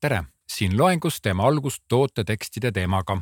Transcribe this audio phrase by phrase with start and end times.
[0.00, 3.20] tere, siin loengus teeme algust tootetekstide teemaga.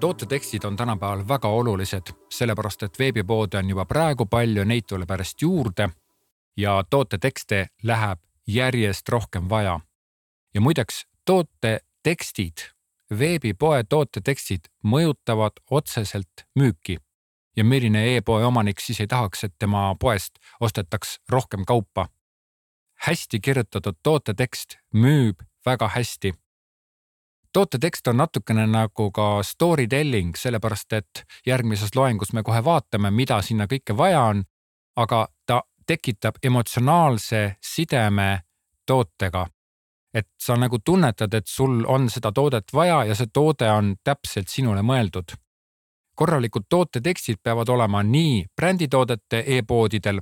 [0.00, 5.42] tootetekstid on tänapäeval väga olulised, sellepärast et veebipoode on juba praegu palju, neid tuleb järjest
[5.42, 5.88] juurde
[6.56, 9.80] ja tootetekste läheb järjest rohkem vaja.
[10.54, 12.58] ja muideks, tootetekstid,
[13.18, 16.98] veebipoe tootetekstid mõjutavad otseselt müüki.
[17.56, 22.08] ja milline e-poe omanik siis ei tahaks, et tema poest ostetaks rohkem kaupa
[23.06, 26.32] hästi kirjutatud tootetekst müüb väga hästi.
[27.52, 33.42] tootetekst on natukene nagu ka story telling, sellepärast et järgmises loengus me kohe vaatame, mida
[33.42, 34.44] sinna kõike vaja on.
[34.96, 38.40] aga ta tekitab emotsionaalse sideme
[38.86, 39.46] tootega.
[40.14, 44.48] et sa nagu tunnetad, et sul on seda toodet vaja ja see toode on täpselt
[44.48, 45.34] sinule mõeldud.
[46.14, 50.20] korralikud tootetekstid peavad olema nii bränditoodete e-poodidel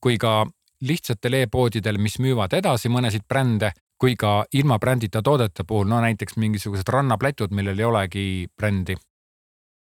[0.00, 0.46] kui ka
[0.80, 6.36] lihtsatel e-poodidel, mis müüvad edasi mõnesid brände, kui ka ilma brändita toodete puhul, no näiteks
[6.38, 8.24] mingisugused rannaplätud, millel ei olegi
[8.56, 8.96] brändi.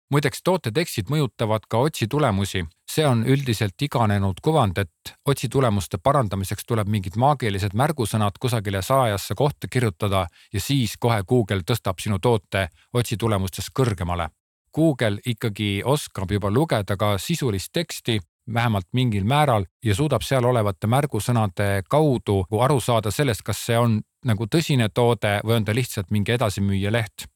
[0.07, 7.17] muideks tootetekstid mõjutavad ka otsitulemusi, see on üldiselt iganenud kuvand, et otsitulemuste parandamiseks tuleb mingid
[7.19, 14.29] maagilised märgusõnad kusagile salajasse kohta kirjutada ja siis kohe Google tõstab sinu toote otsitulemustes kõrgemale.
[14.73, 18.19] Google ikkagi oskab juba lugeda ka sisulist teksti
[18.53, 24.01] vähemalt mingil määral ja suudab seal olevate märgusõnade kaudu aru saada sellest, kas see on
[24.25, 27.27] nagu tõsine toode või on ta lihtsalt mingi edasimüüja leht.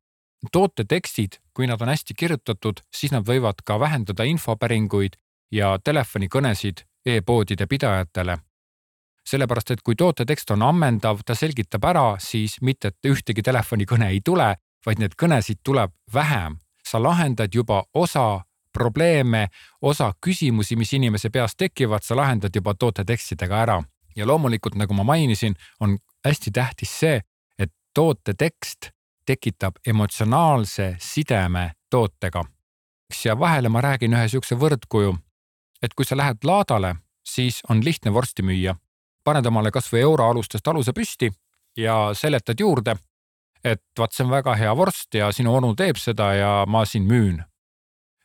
[0.52, 5.18] toote tekstid, kui nad on hästi kirjutatud, siis nad võivad ka vähendada infopäringuid
[5.52, 8.38] ja telefonikõnesid e-poodide pidajatele.
[9.26, 14.22] sellepärast, et kui tootetekst on ammendav, ta selgitab ära, siis mitte, et ühtegi telefonikõne ei
[14.26, 16.60] tule, vaid neid kõnesid tuleb vähem.
[16.84, 18.42] sa lahendad juba osa
[18.74, 19.48] probleeme,
[19.82, 23.84] osa küsimusi, mis inimese peas tekivad, sa lahendad juba tootetekstidega ära.
[24.16, 27.22] ja loomulikult, nagu ma mainisin, on hästi tähtis see,
[27.60, 28.90] et tootetekst
[29.26, 32.44] tekitab emotsionaalse sideme tootega.
[33.14, 35.18] siia vahele ma räägin ühe sihukese võrdkuju,
[35.82, 38.76] et kui sa lähed laadale, siis on lihtne vorsti müüa.
[39.24, 41.32] paned omale kasvõi euroalustest aluse püsti
[41.78, 42.96] ja seletad juurde,
[43.64, 47.04] et vaat see on väga hea vorst ja sinu onu teeb seda ja ma siin
[47.04, 47.44] müün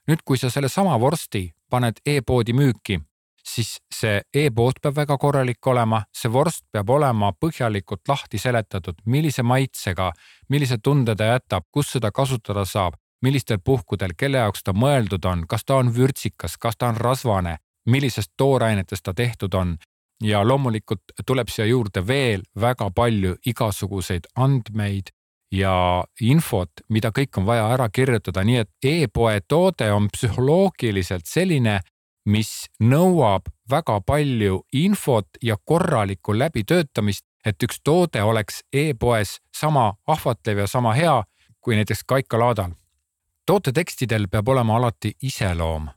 [0.07, 3.01] nüüd, kui sa sellesama vorsti paned e-poodi müüki,
[3.47, 9.43] siis see e-pood peab väga korralik olema, see vorst peab olema põhjalikult lahti seletatud, millise
[9.43, 10.13] maitsega,
[10.49, 15.47] millise tunde ta jätab, kus seda kasutada saab, millistel puhkudel, kelle jaoks ta mõeldud on,
[15.49, 19.77] kas ta on vürtsikas, kas ta on rasvane, millisest toorainetest ta tehtud on.
[20.23, 25.13] Ja loomulikult tuleb siia juurde veel väga palju igasuguseid andmeid
[25.53, 31.81] ja infot, mida kõik on vaja ära kirjutada, nii et e-poe toode on psühholoogiliselt selline,
[32.27, 40.65] mis nõuab väga palju infot ja korralikku läbitöötamist, et üks toode oleks e-poes sama ahvatlev
[40.65, 41.23] ja sama hea
[41.61, 42.75] kui näiteks kaikalaadal.
[43.47, 45.89] tootetekstidel peab olema alati iseloom.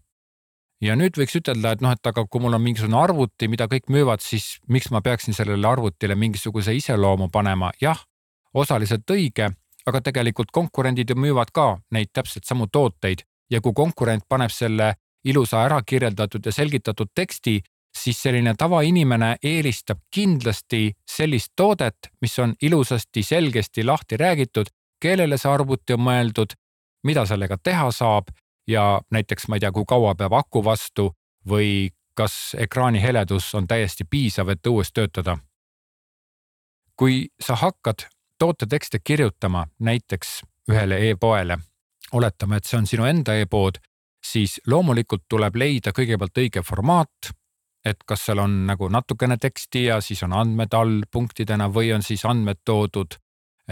[0.82, 3.90] ja nüüd võiks ütelda, et noh, et aga kui mul on mingisugune arvuti, mida kõik
[3.90, 8.06] müüvad, siis miks ma peaksin sellele arvutile mingisuguse iseloomu panema, jah
[8.54, 9.50] osaliselt õige,
[9.86, 14.94] aga tegelikult konkurendid ju müüvad ka neid täpselt samu tooteid ja kui konkurent paneb selle
[15.24, 17.60] ilusa ära kirjeldatud ja selgitatud teksti,
[17.98, 24.70] siis selline tavainimene eelistab kindlasti sellist toodet, mis on ilusasti, selgesti lahti räägitud,
[25.02, 26.54] kellele see arvuti on mõeldud,
[27.04, 28.30] mida sellega teha saab
[28.68, 31.10] ja näiteks ma ei tea, kui kaua peab aku vastu
[31.50, 35.38] või kas ekraani heledus on täiesti piisav, et õues töötada.
[37.00, 40.42] kui sa hakkad tootetekste kirjutama näiteks
[40.72, 41.58] ühele e-poele,
[42.12, 43.80] oletame, et see on sinu enda e-pood,
[44.26, 47.34] siis loomulikult tuleb leida kõigepealt õige formaat.
[47.86, 52.04] et kas seal on nagu natukene teksti ja siis on andmed all punktidena või on
[52.04, 53.16] siis andmed toodud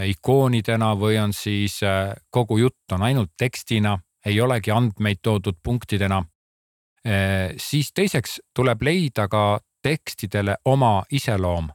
[0.04, 6.22] ikoonidena või on siis äh, kogu jutt on ainult tekstina, ei olegi andmeid toodud punktidena.
[7.06, 11.68] Äh, siis teiseks tuleb leida ka tekstidele oma iseloom.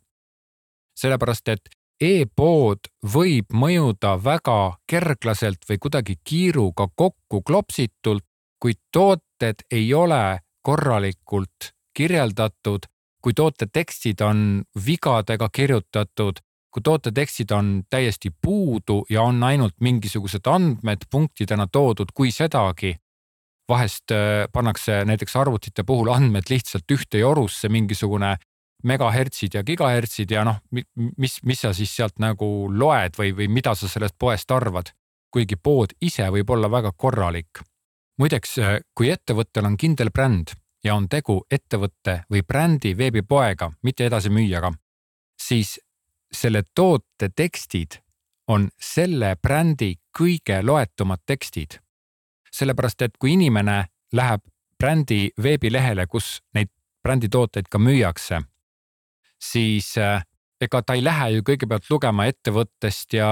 [0.96, 1.70] sellepärast, et
[2.04, 8.26] e-pood võib mõjuda väga kerglaselt või kuidagi kiiruga kokku klopsitult,
[8.60, 12.88] kui tooted ei ole korralikult kirjeldatud,
[13.24, 16.42] kui toote tekstid on vigadega kirjutatud,
[16.74, 22.98] kui toote tekstid on täiesti puudu ja on ainult mingisugused andmed punktidena toodud, kui sedagi.
[23.70, 28.36] vahest äh, pannakse näiteks arvutite puhul andmed lihtsalt ühte jorusse, mingisugune
[28.84, 30.60] megahertsid ja gigahertsid ja noh,
[31.18, 34.94] mis, mis sa siis sealt nagu loed või, või mida sa sellest poest arvad.
[35.34, 37.62] kuigi pood ise võib olla väga korralik.
[38.18, 38.60] muideks,
[38.96, 40.54] kui ettevõttel on kindel bränd
[40.84, 44.72] ja on tegu ettevõtte või brändi veebipoega, mitte edasimüüjaga,
[45.42, 45.80] siis
[46.32, 48.00] selle toote tekstid
[48.48, 51.80] on selle brändi kõige loetumad tekstid.
[52.54, 54.42] sellepärast, et kui inimene läheb
[54.78, 56.70] brändi veebilehele, kus neid
[57.04, 58.44] bränditooteid ka müüakse,
[59.52, 60.24] siis äh,
[60.64, 63.30] ega ta ei lähe ju kõigepealt lugema ettevõttest ja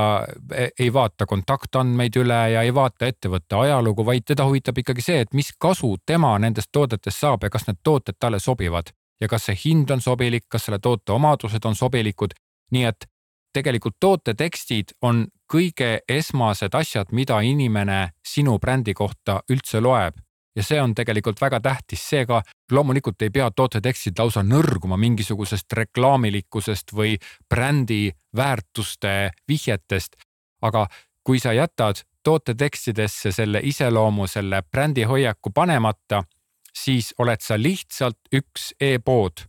[0.55, 5.21] e, ei vaata kontaktandmeid üle ja ei vaata ettevõtte ajalugu, vaid teda huvitab ikkagi see,
[5.25, 8.91] et mis kasu tema nendest toodetest saab ja kas need tooted talle sobivad
[9.21, 12.33] ja kas see hind on sobilik, kas selle toote omadused on sobilikud.
[12.71, 13.05] nii et
[13.53, 20.15] tegelikult toote tekstid on kõige esmased asjad, mida inimene sinu brändi kohta üldse loeb
[20.55, 26.93] ja see on tegelikult väga tähtis, seega loomulikult ei pea tootetekstid lausa nõrguma mingisugusest reklaamilikkusest
[26.95, 27.17] või
[27.49, 30.15] brändi väärtuste vihjetest.
[30.61, 30.87] aga
[31.23, 36.23] kui sa jätad tootetekstidesse selle iseloomu, selle brändi hoiaku panemata,
[36.73, 39.47] siis oled sa lihtsalt üks e-pood.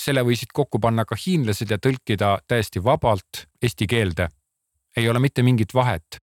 [0.00, 4.28] selle võisid kokku panna ka hiinlased ja tõlkida täiesti vabalt eesti keelde.
[4.96, 6.18] ei ole mitte mingit vahet.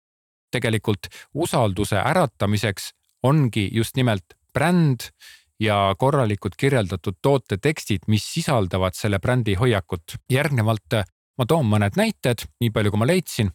[0.50, 2.92] tegelikult usalduse äratamiseks
[3.24, 5.08] ongi just nimelt bränd
[5.60, 10.16] ja korralikult kirjeldatud toote tekstid, mis sisaldavad selle brändi hoiakut.
[10.30, 11.04] järgnevalt äh,
[11.38, 13.50] ma toon mõned näited, nii palju kui ma leidsin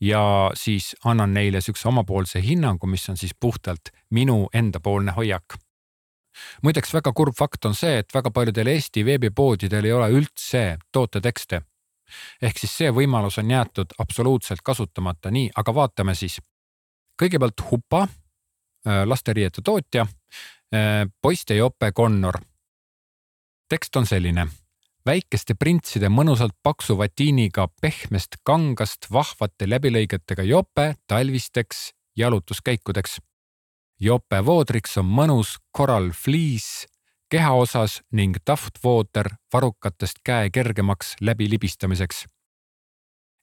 [0.00, 5.58] ja siis annan neile siukse omapoolse hinnangu, mis on siis puhtalt minu endapoolne hoiak.
[6.62, 11.62] muideks väga kurb fakt on see, et väga paljudel Eesti veebipoodidel ei ole üldse tootetekste.
[12.42, 16.40] ehk siis see võimalus on jäetud absoluutselt kasutamata, nii, aga vaatame siis.
[17.22, 18.08] kõigepealt Hupa
[19.04, 20.06] lasteriiete tootja,
[20.74, 22.40] äh, poiste jope Connor.
[23.68, 24.46] tekst on selline.
[25.06, 33.18] väikeste printside mõnusalt paksu vatiiniga pehmest kangast vahvate läbilõigetega jope talvisteks jalutuskäikudeks.
[34.00, 36.86] jope voodriks on mõnus Coral Fleece
[37.30, 42.26] kehaosas ning Taft Water varrukatest käe kergemaks läbilibistamiseks.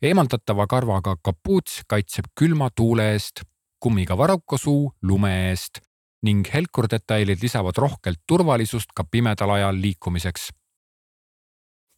[0.01, 3.41] eemaldatava karvaga kapuuts kaitseb külma tuule eest
[3.85, 5.77] kummiga varrukasuu lume eest
[6.25, 10.49] ning helkurdetailid lisavad rohkelt turvalisust ka pimedal ajal liikumiseks.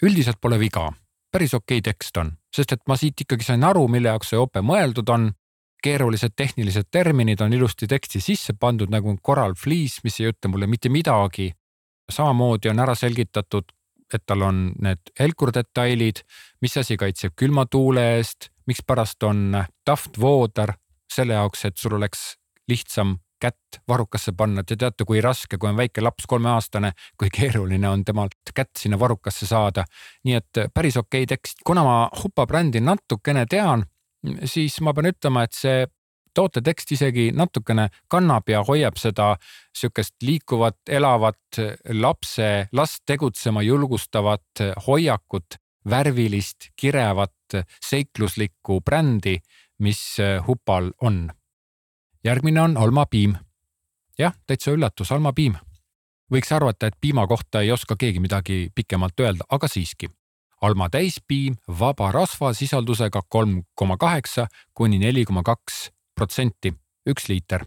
[0.04, 0.92] üldiselt pole viga,
[1.32, 4.60] päris okei tekst on, sest et ma siit ikkagi sain aru, mille jaoks see jope
[4.72, 5.32] mõeldud on.
[5.84, 10.68] keerulised tehnilised terminid on ilusti teksti sisse pandud nagu Coral Fleece, mis ei ütle mulle
[10.68, 11.54] mitte midagi.
[12.12, 13.72] samamoodi on ära selgitatud,
[14.14, 16.20] et tal on need helkurdetailid,
[16.62, 20.76] mis asi kaitseb külma tuule eest, mikspärast on taft vooder
[21.14, 22.36] selle jaoks, et sul oleks
[22.68, 27.90] lihtsam kätt varrukasse panna, te teate, kui raske, kui on väike laps, kolmeaastane, kui keeruline
[27.90, 29.86] on temalt kätt sinna varrukasse saada.
[30.26, 33.86] nii et päris okei okay tekst, kuna ma Hupa brändi natukene tean,
[34.44, 35.86] siis ma pean ütlema, et see
[36.38, 39.36] tootetekst isegi natukene kannab ja hoiab seda
[39.78, 41.62] sihukest liikuvat, elavat
[41.98, 45.58] lapse, last tegutsema julgustavat hoiakut,
[45.90, 49.38] värvilist, kirevat, seikluslikku brändi
[49.80, 51.32] mis äh, hupal on.
[52.24, 53.36] järgmine on almapiim.
[54.20, 55.56] jah, täitsa üllatus, almapiim.
[56.34, 60.10] võiks arvata, et piima kohta ei oska keegi midagi pikemalt öelda, aga siiski.
[60.62, 66.74] alma täispiim vaba rasvasisaldusega kolm koma kaheksa kuni neli koma kaks protsenti,
[67.10, 67.66] üks liiter.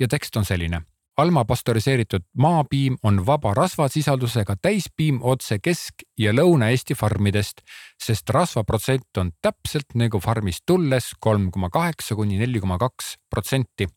[0.00, 0.82] ja tekst on selline
[1.20, 7.60] Alma pastöriseeritud maapiim on vaba rasvasisaldusega täispiim otse Kesk- ja Lõuna-Eesti farmidest,
[8.04, 13.88] sest rasvaprotsent on täpselt nagu farmist tulles kolm koma kaheksa kuni neli koma kaks protsenti.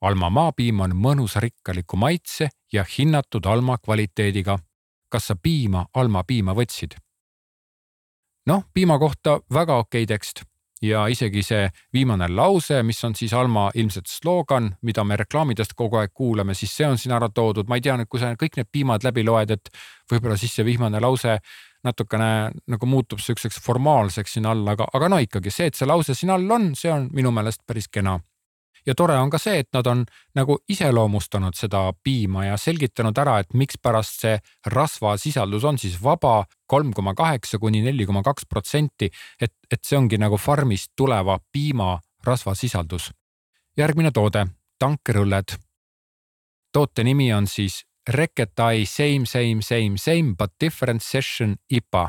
[0.00, 4.58] Alma maapiim on mõnusa rikkaliku maitse ja hinnatud Alma kvaliteediga.
[5.12, 6.96] kas sa piima Alma piima võtsid?
[8.46, 10.49] noh, piima kohta väga okei tekst
[10.82, 16.00] ja isegi see viimane lause, mis on siis Alma ilmselt sloogan, mida me reklaamidest kogu
[16.00, 18.56] aeg kuulame, siis see on siin ära toodud, ma ei tea nüüd, kui sa kõik
[18.56, 19.72] need piimad läbi loed, et
[20.10, 21.38] võib-olla siis see viimane lause
[21.84, 26.16] natukene nagu muutub siukseks formaalseks siin all, aga, aga no ikkagi see, et see lause
[26.16, 28.18] siin all on, see on minu meelest päris kena
[28.86, 33.38] ja tore on ka see, et nad on nagu iseloomustanud seda piima ja selgitanud ära,
[33.40, 39.10] et mikspärast see rasvasisaldus on siis vaba kolm koma kaheksa kuni neli koma kaks protsenti.
[39.40, 43.10] et, et see ongi nagu farmist tuleva piima rasvasisaldus.
[43.76, 44.46] järgmine toode,
[44.78, 45.56] tankerõlled.
[46.72, 52.08] toote nimi on siis Reketai same, same, same, same but different session IPA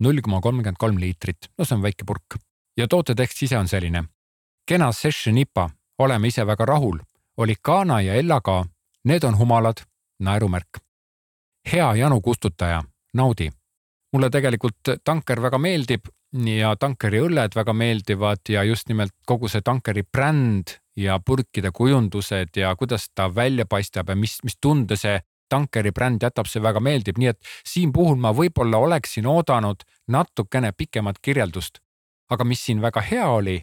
[0.00, 2.38] null koma kolmkümmend kolm liitrit, no see on väike purk
[2.76, 4.04] ja toote tekst ise on selline.
[4.66, 5.70] kena session IPA
[6.02, 6.98] oleme ise väga rahul.
[7.36, 8.64] Olikana ja Ella ka,
[9.04, 9.84] need on humalad,
[10.18, 10.78] naerumärk.
[11.72, 12.82] hea janu kustutaja,
[13.14, 13.50] naudi.
[14.12, 19.60] mulle tegelikult tanker väga meeldib ja tankeri õlled väga meeldivad ja just nimelt kogu see
[19.60, 25.20] tankeri bränd ja purkide kujundused ja kuidas ta välja paistab ja mis, mis tunde see
[25.48, 30.72] tankeri bränd jätab see väga meeldib, nii et siin puhul ma võib-olla oleksin oodanud natukene
[30.72, 31.80] pikemat kirjeldust.
[32.32, 33.58] aga mis siin väga hea oli,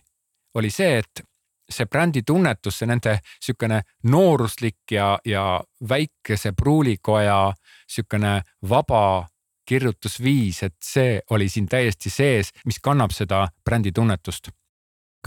[0.53, 1.23] oli see, et
[1.69, 7.53] see brändi tunnetus, see nende sihukene nooruslik ja, ja väikese pruulikoja
[7.87, 9.27] sihukene vaba
[9.69, 14.49] kirjutusviis, et see oli siin täiesti sees, mis kannab seda brändi tunnetust.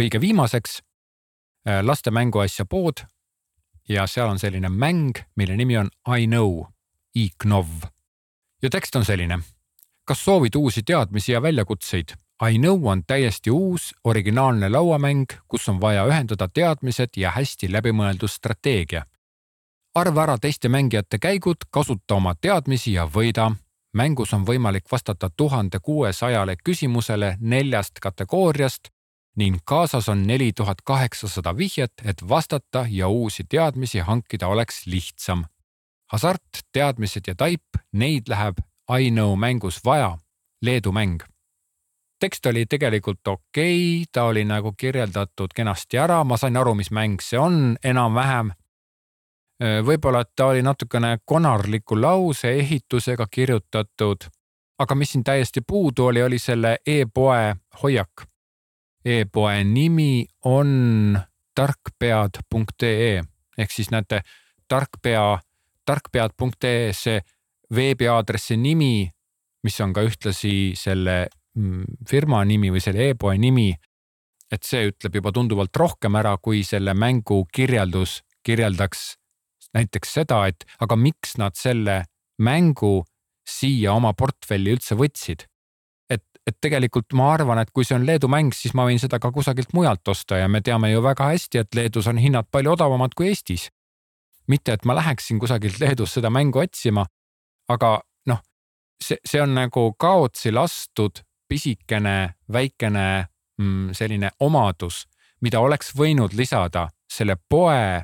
[0.01, 0.79] kõige viimaseks
[1.69, 3.05] äh, laste mänguasja pood
[3.89, 6.65] ja seal on selline mäng, mille nimi on I know,
[7.15, 7.69] Iknov.
[8.63, 9.39] ja tekst on selline.
[10.05, 12.17] kas soovid uusi teadmisi ja väljakutseid?
[12.51, 18.29] I know on täiesti uus, originaalne lauamäng, kus on vaja ühendada teadmised ja hästi läbimõeldud
[18.29, 19.05] strateegia.
[19.95, 23.53] arva ära teiste mängijate käigud, kasuta oma teadmisi ja võida.
[23.95, 28.89] mängus on võimalik vastata tuhande kuuesajale küsimusele neljast kategooriast
[29.37, 35.45] ning kaasas on neli tuhat kaheksasada vihjet, et vastata ja uusi teadmisi hankida oleks lihtsam.
[36.13, 38.59] hasart, teadmised ja taip, neid läheb
[38.99, 40.19] I know mängus vaja.
[40.63, 41.32] Leedu mäng
[42.23, 46.93] tekst oli tegelikult okei okay,, ta oli nagu kirjeldatud kenasti ära, ma sain aru, mis
[46.95, 48.53] mäng see on enam-vähem.
[49.87, 54.25] võib-olla, et ta oli natukene konarliku lause ehitusega kirjutatud,
[54.79, 58.25] aga mis siin täiesti puudu oli, oli selle e-poe hoiak.
[59.05, 61.19] E-poe nimi on
[61.55, 63.23] tarkpead.ee
[63.59, 64.23] ehk siis näete,
[64.69, 65.39] tarkpea,
[65.87, 67.21] tarkpead.ee, see
[67.75, 69.11] veebiaadressi nimi,
[69.63, 71.27] mis on ka ühtlasi selle
[72.09, 73.71] firma nimi või selle e-poe nimi,
[74.53, 79.15] et see ütleb juba tunduvalt rohkem ära, kui selle mängu kirjeldus kirjeldaks
[79.75, 82.03] näiteks seda, et aga miks nad selle
[82.43, 83.03] mängu
[83.49, 85.47] siia oma portfelli üldse võtsid.
[86.13, 89.19] et, et tegelikult ma arvan, et kui see on Leedu mäng, siis ma võin seda
[89.23, 92.75] ka kusagilt mujalt osta ja me teame ju väga hästi, et Leedus on hinnad palju
[92.75, 93.71] odavamad kui Eestis.
[94.49, 97.07] mitte, et ma läheksin kusagilt Leedus seda mängu otsima,
[97.69, 98.41] aga noh,
[99.01, 103.27] see, see on nagu kaotsi lastud pisikene, väikene
[103.61, 105.05] mm, selline omadus,
[105.45, 108.01] mida oleks võinud lisada selle poe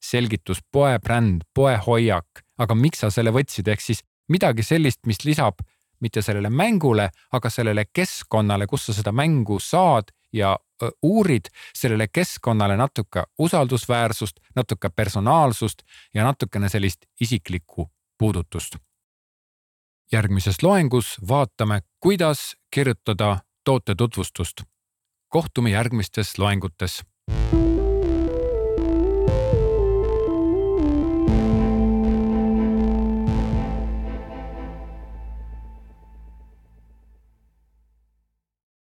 [0.00, 4.02] selgitus, poe bränd, poe hoiak, aga miks sa selle võtsid, ehk siis
[4.32, 5.60] midagi sellist, mis lisab
[6.00, 10.54] mitte sellele mängule, aga sellele keskkonnale, kus sa seda mängu saad ja
[11.04, 18.80] uurid sellele keskkonnale natuke usaldusväärsust, natuke personaalsust ja natukene sellist isiklikku puudutust
[20.12, 24.62] järgmises loengus vaatame, kuidas kirjutada toote tutvustust.
[25.28, 27.02] kohtume järgmistes loengutes